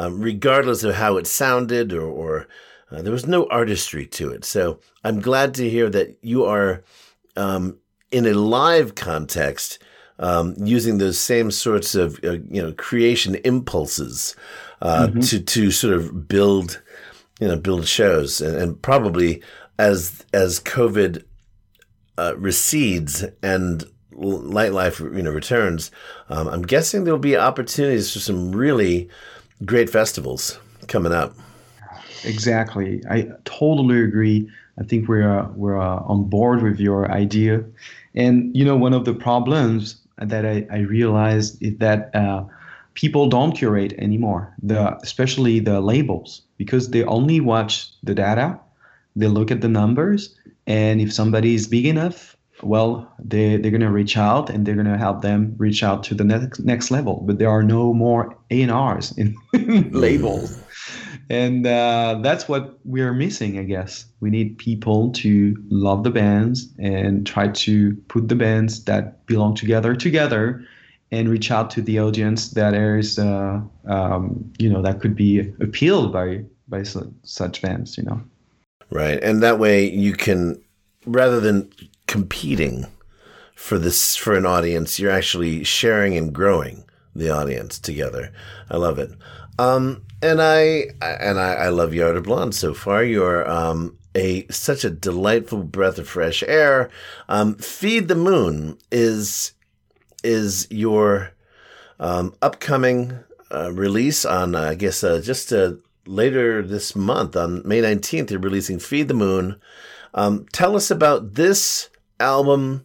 [0.00, 2.46] um, regardless of how it sounded or, or
[2.90, 4.44] uh, there was no artistry to it.
[4.44, 6.82] So I'm glad to hear that you are
[7.36, 7.76] um,
[8.10, 9.78] in a live context
[10.18, 14.34] um, using those same sorts of uh, you know creation impulses
[14.82, 15.20] uh, Mm-hmm.
[15.20, 16.80] to to sort of build
[17.40, 19.42] you know build shows and, and probably
[19.78, 21.24] as as COVID
[22.18, 23.84] uh, recedes and
[24.14, 25.90] l- nightlife you know returns,
[26.30, 29.08] um, I'm guessing there'll be opportunities for some really
[29.64, 30.58] great festivals
[30.88, 31.34] coming up.
[32.24, 33.02] Exactly.
[33.08, 34.50] I totally agree.
[34.78, 37.64] I think we're uh, we're uh, on board with your idea.
[38.14, 42.44] And you know, one of the problems that I, I realized is that uh,
[42.94, 44.54] people don't curate anymore.
[44.62, 48.58] The especially the labels because they only watch the data,
[49.16, 50.34] they look at the numbers,
[50.66, 54.98] and if somebody is big enough, well, they they're gonna reach out and they're gonna
[54.98, 57.22] help them reach out to the next next level.
[57.26, 59.36] But there are no more A and R's in
[59.92, 60.58] labels
[61.28, 66.68] and uh, that's what we're missing i guess we need people to love the bands
[66.80, 70.64] and try to put the bands that belong together together
[71.12, 75.40] and reach out to the audience that is uh, um, you know that could be
[75.60, 78.20] appealed by by su- such bands you know
[78.90, 79.22] Right.
[79.22, 80.60] And that way you can,
[81.06, 81.70] rather than
[82.10, 82.88] competing
[83.54, 86.84] for this, for an audience, you're actually sharing and growing
[87.14, 88.32] the audience together.
[88.68, 89.12] I love it.
[89.60, 93.04] Um, and I, and I, I love Yard of Blonde so far.
[93.04, 96.90] You're, um, a, such a delightful breath of fresh air.
[97.28, 99.52] Um, Feed the Moon is,
[100.24, 101.30] is your,
[102.00, 103.20] um, upcoming,
[103.54, 105.74] uh, release on, uh, I guess, uh, just, uh,
[106.06, 109.60] later this month on May 19th, you're releasing Feed the Moon.
[110.12, 111.88] Um, tell us about this
[112.20, 112.84] album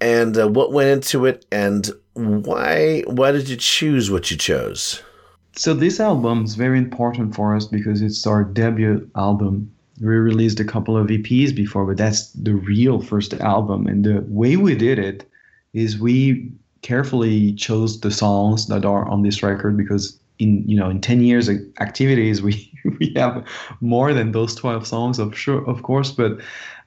[0.00, 5.02] and uh, what went into it and why why did you choose what you chose?
[5.56, 9.70] so this album is very important for us because it's our debut album.
[10.00, 13.86] We released a couple of eps before but that's the real first album.
[13.86, 15.28] And the way we did it
[15.72, 16.50] is we
[16.82, 21.20] carefully chose the songs that are on this record because in you know in 10
[21.20, 23.46] years of activities we we have
[23.82, 26.12] more than those 12 songs of sure of course.
[26.12, 26.40] But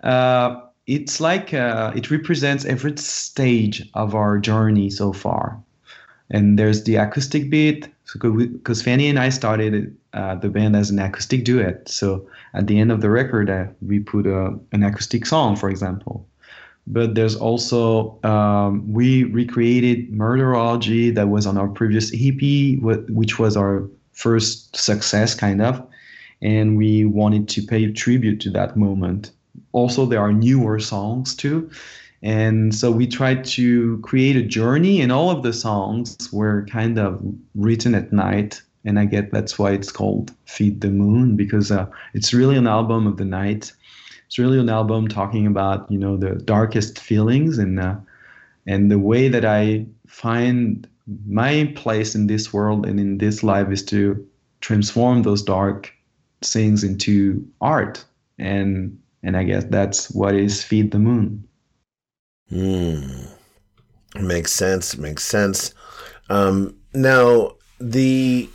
[0.03, 5.61] uh, it's like uh, it represents every stage of our journey so far
[6.29, 10.99] and there's the acoustic bit because Fanny and I started uh, the band as an
[10.99, 11.88] acoustic duet.
[11.88, 15.69] So at the end of the record, uh, we put a, an acoustic song, for
[15.69, 16.27] example.
[16.86, 23.55] But there's also um, we recreated Murderology that was on our previous EP, which was
[23.55, 25.81] our first success, kind of,
[26.41, 29.31] and we wanted to pay tribute to that moment.
[29.72, 31.70] Also, there are newer songs too.
[32.22, 36.97] And so we tried to create a journey, and all of the songs were kind
[36.97, 37.22] of
[37.54, 38.62] written at night.
[38.86, 42.68] And I get that's why it's called Feed the Moon, because uh, it's really an
[42.68, 43.74] album of the night.
[44.26, 47.95] It's really an album talking about you know the darkest feelings and uh,
[48.66, 50.88] and the way that I find
[51.28, 54.26] my place in this world and in this life is to
[54.62, 55.93] transform those dark
[56.41, 58.06] things into art.
[58.39, 61.47] And and I guess that's what is Feed the Moon.
[62.49, 63.24] Hmm.
[64.15, 64.97] Makes sense.
[64.97, 65.74] Makes sense.
[66.30, 68.49] Um, now the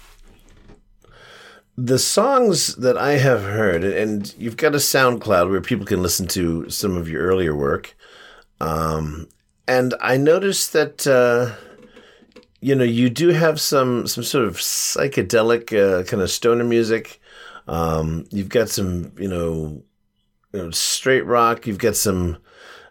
[1.77, 6.27] the songs that I have heard, and you've got a SoundCloud where people can listen
[6.29, 7.97] to some of your earlier work.
[8.61, 9.29] Um,
[9.69, 11.55] and I noticed that uh,
[12.61, 17.21] you know you do have some some sort of psychedelic uh, kind of stoner music.
[17.69, 19.83] Um, you've got some you know,
[20.53, 21.67] you know straight rock.
[21.67, 22.39] You've got some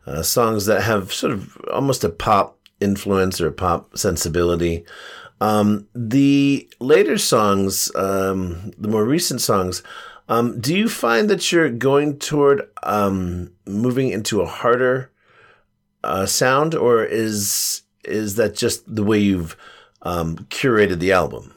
[0.05, 4.85] uh, songs that have sort of almost a pop influence or a pop sensibility.
[5.39, 9.83] Um, the later songs, um, the more recent songs,
[10.29, 15.11] um, do you find that you're going toward um, moving into a harder
[16.03, 19.55] uh, sound, or is is that just the way you've
[20.01, 21.53] um, curated the album?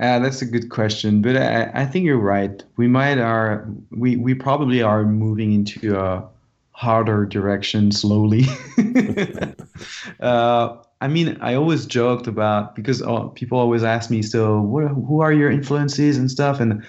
[0.00, 2.62] Uh, that's a good question, but I, I think you're right.
[2.78, 6.26] We might are we we probably are moving into a
[6.72, 8.44] harder direction slowly.
[10.20, 14.88] uh, I mean, I always joked about because uh, people always ask me, so what,
[14.88, 16.82] who are your influences and stuff, and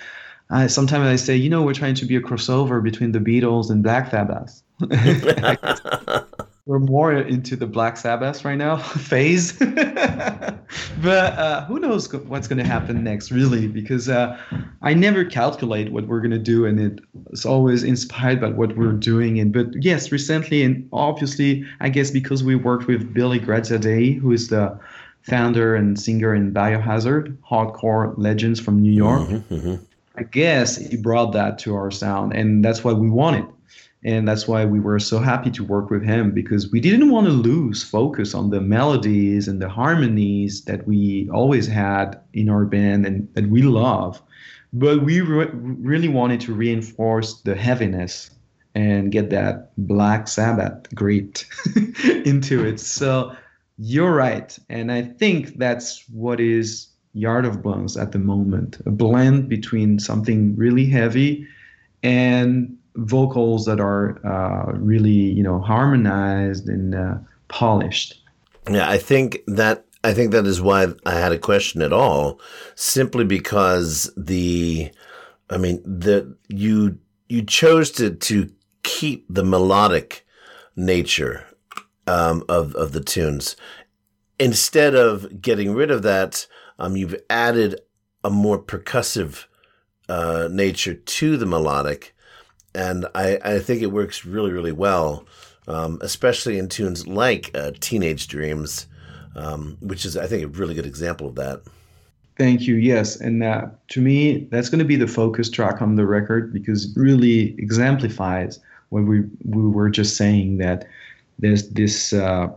[0.50, 3.70] I, sometimes I say, you know, we're trying to be a crossover between the Beatles
[3.70, 4.64] and Black Sabbath.
[6.72, 8.78] we're more into the Black Sabbath right now
[9.10, 9.52] phase.
[9.60, 10.58] but
[11.04, 13.68] uh, who knows what's going to happen next, really?
[13.68, 14.40] Because uh,
[14.82, 18.94] I never calculate what we're going to do, and it's always inspired by what we're
[18.94, 19.38] doing.
[19.38, 24.32] And but yes, recently, and obviously, I guess because we worked with Billy Graziadei, who
[24.32, 24.80] is the
[25.24, 29.28] founder and singer in Biohazard, hardcore legends from New York.
[29.28, 29.76] Mm-hmm,
[30.16, 33.46] I guess he brought that to our sound, and that's what we wanted.
[34.04, 37.28] And that's why we were so happy to work with him because we didn't want
[37.28, 42.66] to lose focus on the melodies and the harmonies that we always had in our
[42.66, 44.22] band and that we love.
[44.74, 48.32] But we re- really wanted to reinforce the heaviness
[48.74, 51.46] and get that Black Sabbath grit
[52.26, 52.80] into it.
[52.80, 53.36] So
[53.78, 54.58] you're right.
[54.70, 60.00] And I think that's what is Yard of Blondes at the moment a blend between
[60.00, 61.46] something really heavy
[62.02, 67.16] and vocals that are uh, really, you know, harmonized and uh,
[67.48, 68.22] polished.
[68.70, 72.40] Yeah, I think that I think that is why I had a question at all,
[72.76, 74.92] simply because the,
[75.50, 76.98] I mean, the you
[77.30, 78.52] you chose to to
[78.84, 80.26] keep the melodic
[80.76, 81.46] nature
[82.08, 83.56] um, of of the tunes
[84.40, 86.48] instead of getting rid of that.
[86.80, 87.80] Um, you've added
[88.24, 89.46] a more percussive
[90.10, 92.16] uh, nature to the melodic,
[92.74, 95.26] and I, I think it works really really well,
[95.68, 98.88] um, especially in tunes like uh, "Teenage Dreams."
[99.36, 101.62] um, which is, I think, a really good example of that.
[102.38, 102.76] Thank you.
[102.76, 106.54] Yes, and uh, to me, that's going to be the focus track on the record
[106.54, 108.60] because it really exemplifies
[108.90, 110.88] what we we were just saying that
[111.40, 112.48] there's this uh,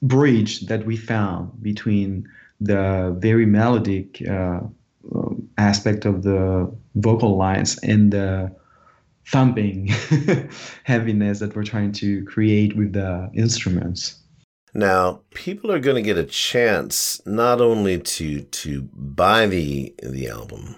[0.00, 2.28] bridge that we found between
[2.60, 4.60] the very melodic uh,
[5.58, 8.50] aspect of the vocal lines and the
[9.26, 9.88] thumping
[10.84, 14.22] heaviness that we're trying to create with the instruments.
[14.74, 20.28] Now, people are going to get a chance not only to to buy the the
[20.28, 20.76] album,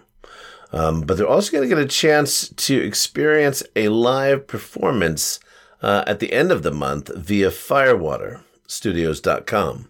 [0.72, 5.38] um, but they're also going to get a chance to experience a live performance
[5.82, 9.88] uh, at the end of the month via FirewaterStudios.com.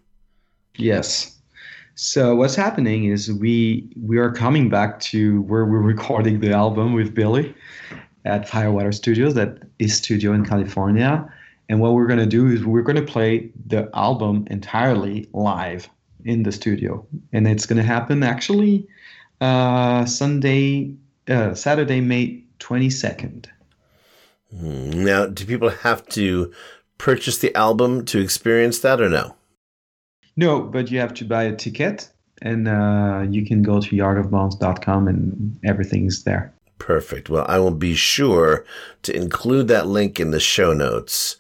[0.77, 1.31] Yes.
[1.95, 6.93] So what's happening is we we are coming back to where we're recording the album
[6.93, 7.55] with Billy
[8.25, 11.31] at Firewater Studios, that is studio in California
[11.69, 15.89] and what we're going to do is we're going to play the album entirely live
[16.25, 17.07] in the studio.
[17.33, 18.87] And it's going to happen actually
[19.41, 20.95] uh, Sunday,
[21.29, 23.47] uh, Saturday, May 22nd.
[24.51, 25.05] Hmm.
[25.05, 26.53] Now, do people have to
[26.99, 29.35] purchase the album to experience that or no?
[30.37, 32.09] No, but you have to buy a ticket
[32.43, 36.54] and uh, you can go to yardofblondes.com and everything's there.
[36.85, 37.31] Perfect.
[37.31, 38.67] Well, I will be sure
[39.05, 41.39] to include that link in the show notes.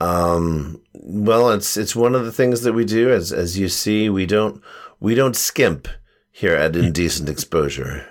[0.00, 3.10] Um, well, it's it's one of the things that we do.
[3.10, 4.62] As as you see, we don't
[5.00, 5.88] we don't skimp
[6.30, 8.06] here at Indecent Exposure.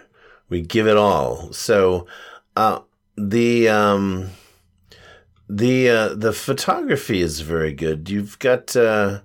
[0.50, 1.54] We give it all.
[1.54, 2.06] So,
[2.58, 2.82] uh,
[3.16, 4.32] the um,
[5.48, 8.10] the uh, the photography is very good.
[8.10, 9.22] You've got uh,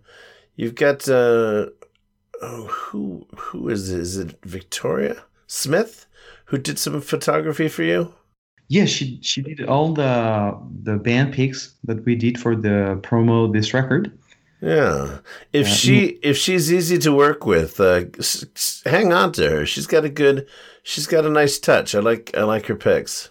[0.54, 1.70] you've got uh,
[2.40, 3.98] oh, who who is it?
[3.98, 6.06] Is it Victoria Smith?
[6.48, 8.14] who did some photography for you?
[8.68, 13.50] Yeah, she she did all the the band pics that we did for the promo
[13.52, 14.12] this record.
[14.60, 15.18] Yeah,
[15.52, 18.04] if uh, she if she's easy to work with, uh,
[18.84, 19.66] hang on to her.
[19.66, 20.46] She's got a good,
[20.82, 21.94] she's got a nice touch.
[21.94, 23.30] I like I like her pics.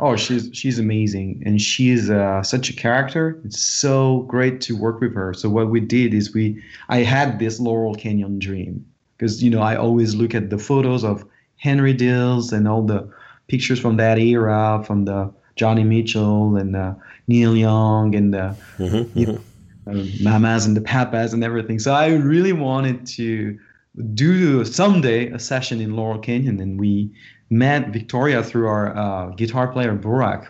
[0.00, 3.40] Oh, she's she's amazing, and she's uh, such a character.
[3.44, 5.34] It's so great to work with her.
[5.34, 8.84] So what we did is we I had this Laurel Canyon dream
[9.16, 11.24] because you know I always look at the photos of
[11.62, 13.08] Henry Diltz and all the
[13.46, 16.92] pictures from that era, from the Joni Mitchell and uh,
[17.28, 19.40] Neil Young and the mm-hmm, you know,
[19.86, 20.24] mm-hmm.
[20.24, 21.78] mamas and the papas and everything.
[21.78, 23.56] So I really wanted to
[24.12, 27.12] do someday a session in Laurel Canyon, and we
[27.48, 30.48] met Victoria through our uh, guitar player Burak.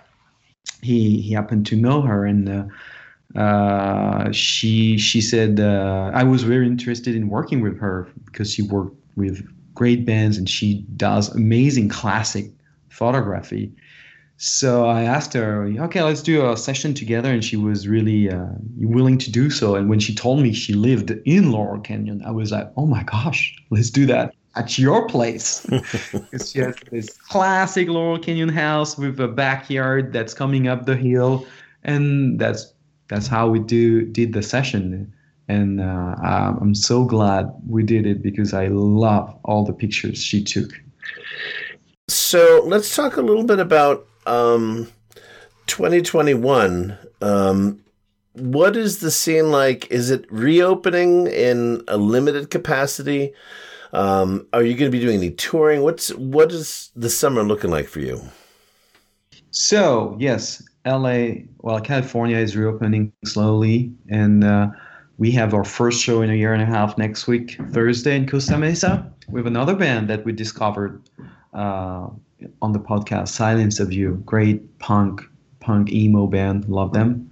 [0.81, 6.43] He he happened to know her, and uh, uh, she she said uh, I was
[6.43, 9.47] very interested in working with her because she worked with
[9.83, 12.47] great bands and she does amazing classic
[12.89, 13.73] photography.
[14.37, 17.33] So I asked her, okay, let's do a session together.
[17.33, 18.47] And she was really uh,
[18.79, 19.75] willing to do so.
[19.75, 23.03] And when she told me she lived in Laurel Canyon, I was like, oh my
[23.03, 25.67] gosh, let's do that at your place.
[26.47, 31.45] She has this classic Laurel Canyon house with a backyard that's coming up the hill.
[31.83, 32.73] And that's
[33.09, 35.13] that's how we do did the session
[35.49, 40.43] and uh, I'm so glad we did it because I love all the pictures she
[40.43, 40.71] took.
[42.09, 44.91] So let's talk a little bit about um,
[45.67, 46.97] 2021.
[47.21, 47.81] Um,
[48.35, 49.91] what is the scene like?
[49.91, 53.33] Is it reopening in a limited capacity?
[53.93, 55.83] Um, are you going to be doing any touring?
[55.83, 58.23] What's what is the summer looking like for you?
[59.51, 64.69] So yes, LA, well, California is reopening slowly, and uh,
[65.19, 68.27] we have our first show in a year and a half next week, Thursday in
[68.27, 69.13] Costa Mesa.
[69.29, 71.03] We have another band that we discovered
[71.53, 72.09] uh,
[72.61, 74.23] on the podcast, Silence of You.
[74.27, 75.23] Great punk,
[75.61, 76.69] punk emo band.
[76.69, 77.31] Love them.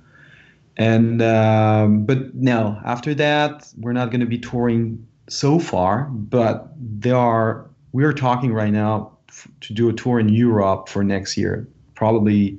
[0.77, 6.05] And um, but no, after that, we're not going to be touring so far.
[6.05, 11.03] But there are we're talking right now f- to do a tour in Europe for
[11.05, 12.59] next year, probably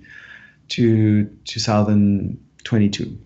[0.69, 3.17] to 2022.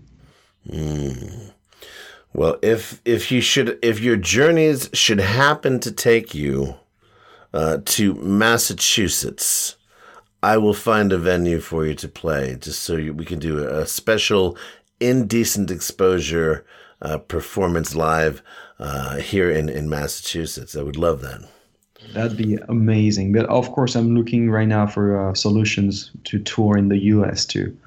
[2.36, 6.76] Well, if if you should if your journeys should happen to take you
[7.54, 9.78] uh, to Massachusetts,
[10.44, 13.66] I will find a venue for you to play, just so you, we can do
[13.66, 14.58] a special
[15.00, 16.66] indecent exposure
[17.02, 18.44] uh, performance live
[18.80, 20.76] uh, here in in Massachusetts.
[20.76, 21.40] I would love that.
[22.14, 23.32] That'd be amazing.
[23.32, 27.46] But of course, I'm looking right now for uh, solutions to tour in the US
[27.46, 27.78] too.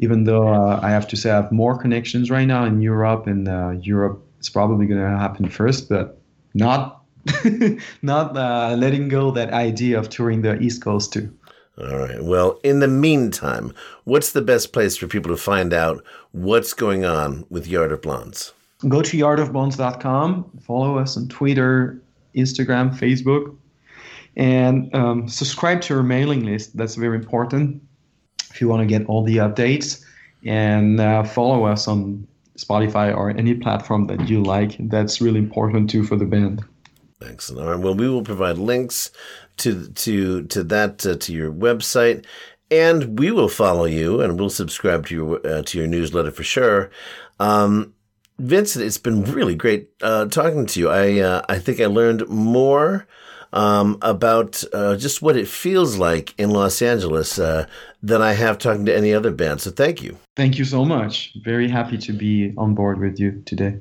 [0.00, 3.26] Even though uh, I have to say I have more connections right now in Europe,
[3.26, 6.18] and uh, Europe is probably going to happen first, but
[6.54, 7.02] not
[8.02, 11.30] not uh, letting go that idea of touring the East Coast too.
[11.78, 12.22] All right.
[12.22, 13.74] Well, in the meantime,
[14.04, 18.02] what's the best place for people to find out what's going on with Yard of
[18.02, 18.52] Blondes?
[18.88, 22.00] Go to yardofblondes.com, follow us on Twitter,
[22.34, 23.54] Instagram, Facebook,
[24.36, 26.76] and um, subscribe to our mailing list.
[26.76, 27.82] That's very important
[28.50, 30.04] if you want to get all the updates.
[30.44, 32.26] And uh, follow us on
[32.56, 34.76] Spotify or any platform that you like.
[34.78, 36.64] That's really important too for the band.
[37.22, 37.66] Excellent.
[37.66, 37.82] All right.
[37.82, 39.10] Well, we will provide links
[39.58, 42.24] to to to that uh, to your website,
[42.70, 46.42] and we will follow you and we'll subscribe to your uh, to your newsletter for
[46.42, 46.90] sure.
[47.38, 47.94] Um,
[48.38, 50.88] Vincent, it's been really great uh, talking to you.
[50.88, 53.06] I uh, I think I learned more
[53.52, 57.66] um, about uh, just what it feels like in Los Angeles uh,
[58.02, 59.60] than I have talking to any other band.
[59.60, 60.18] So thank you.
[60.36, 61.34] Thank you so much.
[61.42, 63.80] Very happy to be on board with you today.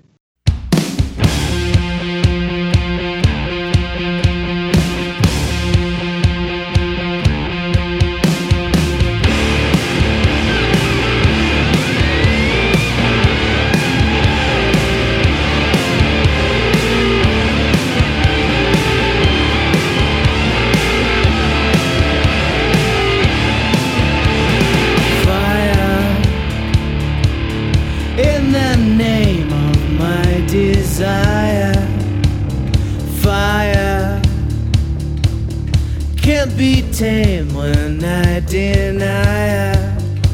[36.60, 39.72] Be tamed when I deny.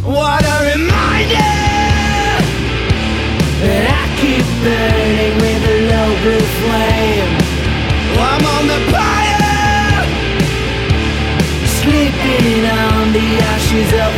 [0.01, 1.53] What a reminder
[3.61, 7.29] that I keep burning with a low blue flame.
[8.17, 9.45] I'm on the fire
[11.77, 14.14] sleeping on the ashes of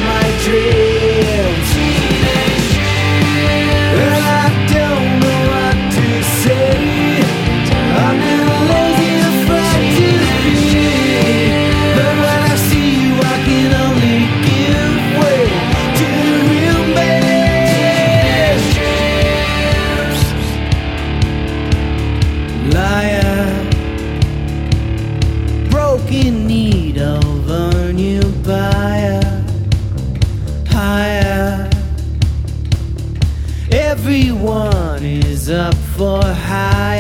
[34.10, 36.96] Everyone is up for hire.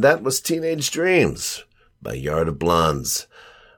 [0.00, 1.64] And that was Teenage Dreams
[2.00, 3.26] by Yard of Blondes.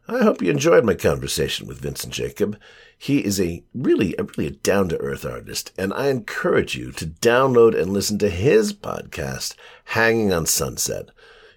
[0.07, 2.61] I hope you enjoyed my conversation with Vincent Jacob.
[2.97, 7.09] He is a really, a really down to earth artist, and I encourage you to
[7.09, 9.57] download and listen to his podcast,
[9.87, 11.09] Hanging on Sunset.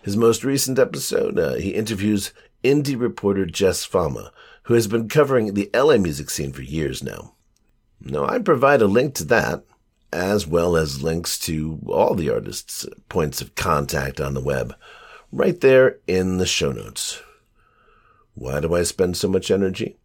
[0.02, 4.32] His most recent episode, uh, he interviews indie reporter Jess Fama,
[4.64, 7.36] who has been covering the LA music scene for years now.
[8.02, 9.64] Now, I provide a link to that,
[10.12, 14.76] as well as links to all the artists' points of contact on the web,
[15.32, 17.22] right there in the show notes.
[18.34, 19.98] Why do I spend so much energy?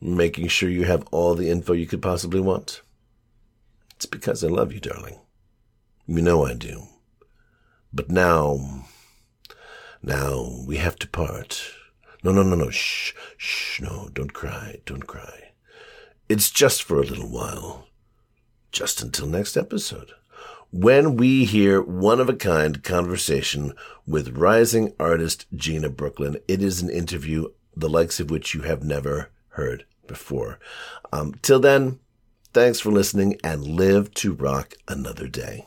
[0.00, 2.82] Making sure you have all the info you could possibly want?
[3.94, 5.18] It's because I love you, darling.
[6.06, 6.82] You know I do.
[7.92, 8.84] But now,
[10.02, 11.72] now we have to part.
[12.22, 12.70] No, no, no, no.
[12.70, 13.80] Shh, shh.
[13.80, 14.80] No, don't cry.
[14.84, 15.52] Don't cry.
[16.28, 17.85] It's just for a little while.
[18.76, 20.10] Just until next episode.
[20.70, 23.72] When we hear one of a kind conversation
[24.06, 28.84] with rising artist Gina Brooklyn, it is an interview the likes of which you have
[28.84, 30.58] never heard before.
[31.10, 32.00] Um, till then,
[32.52, 35.64] thanks for listening and live to rock another day.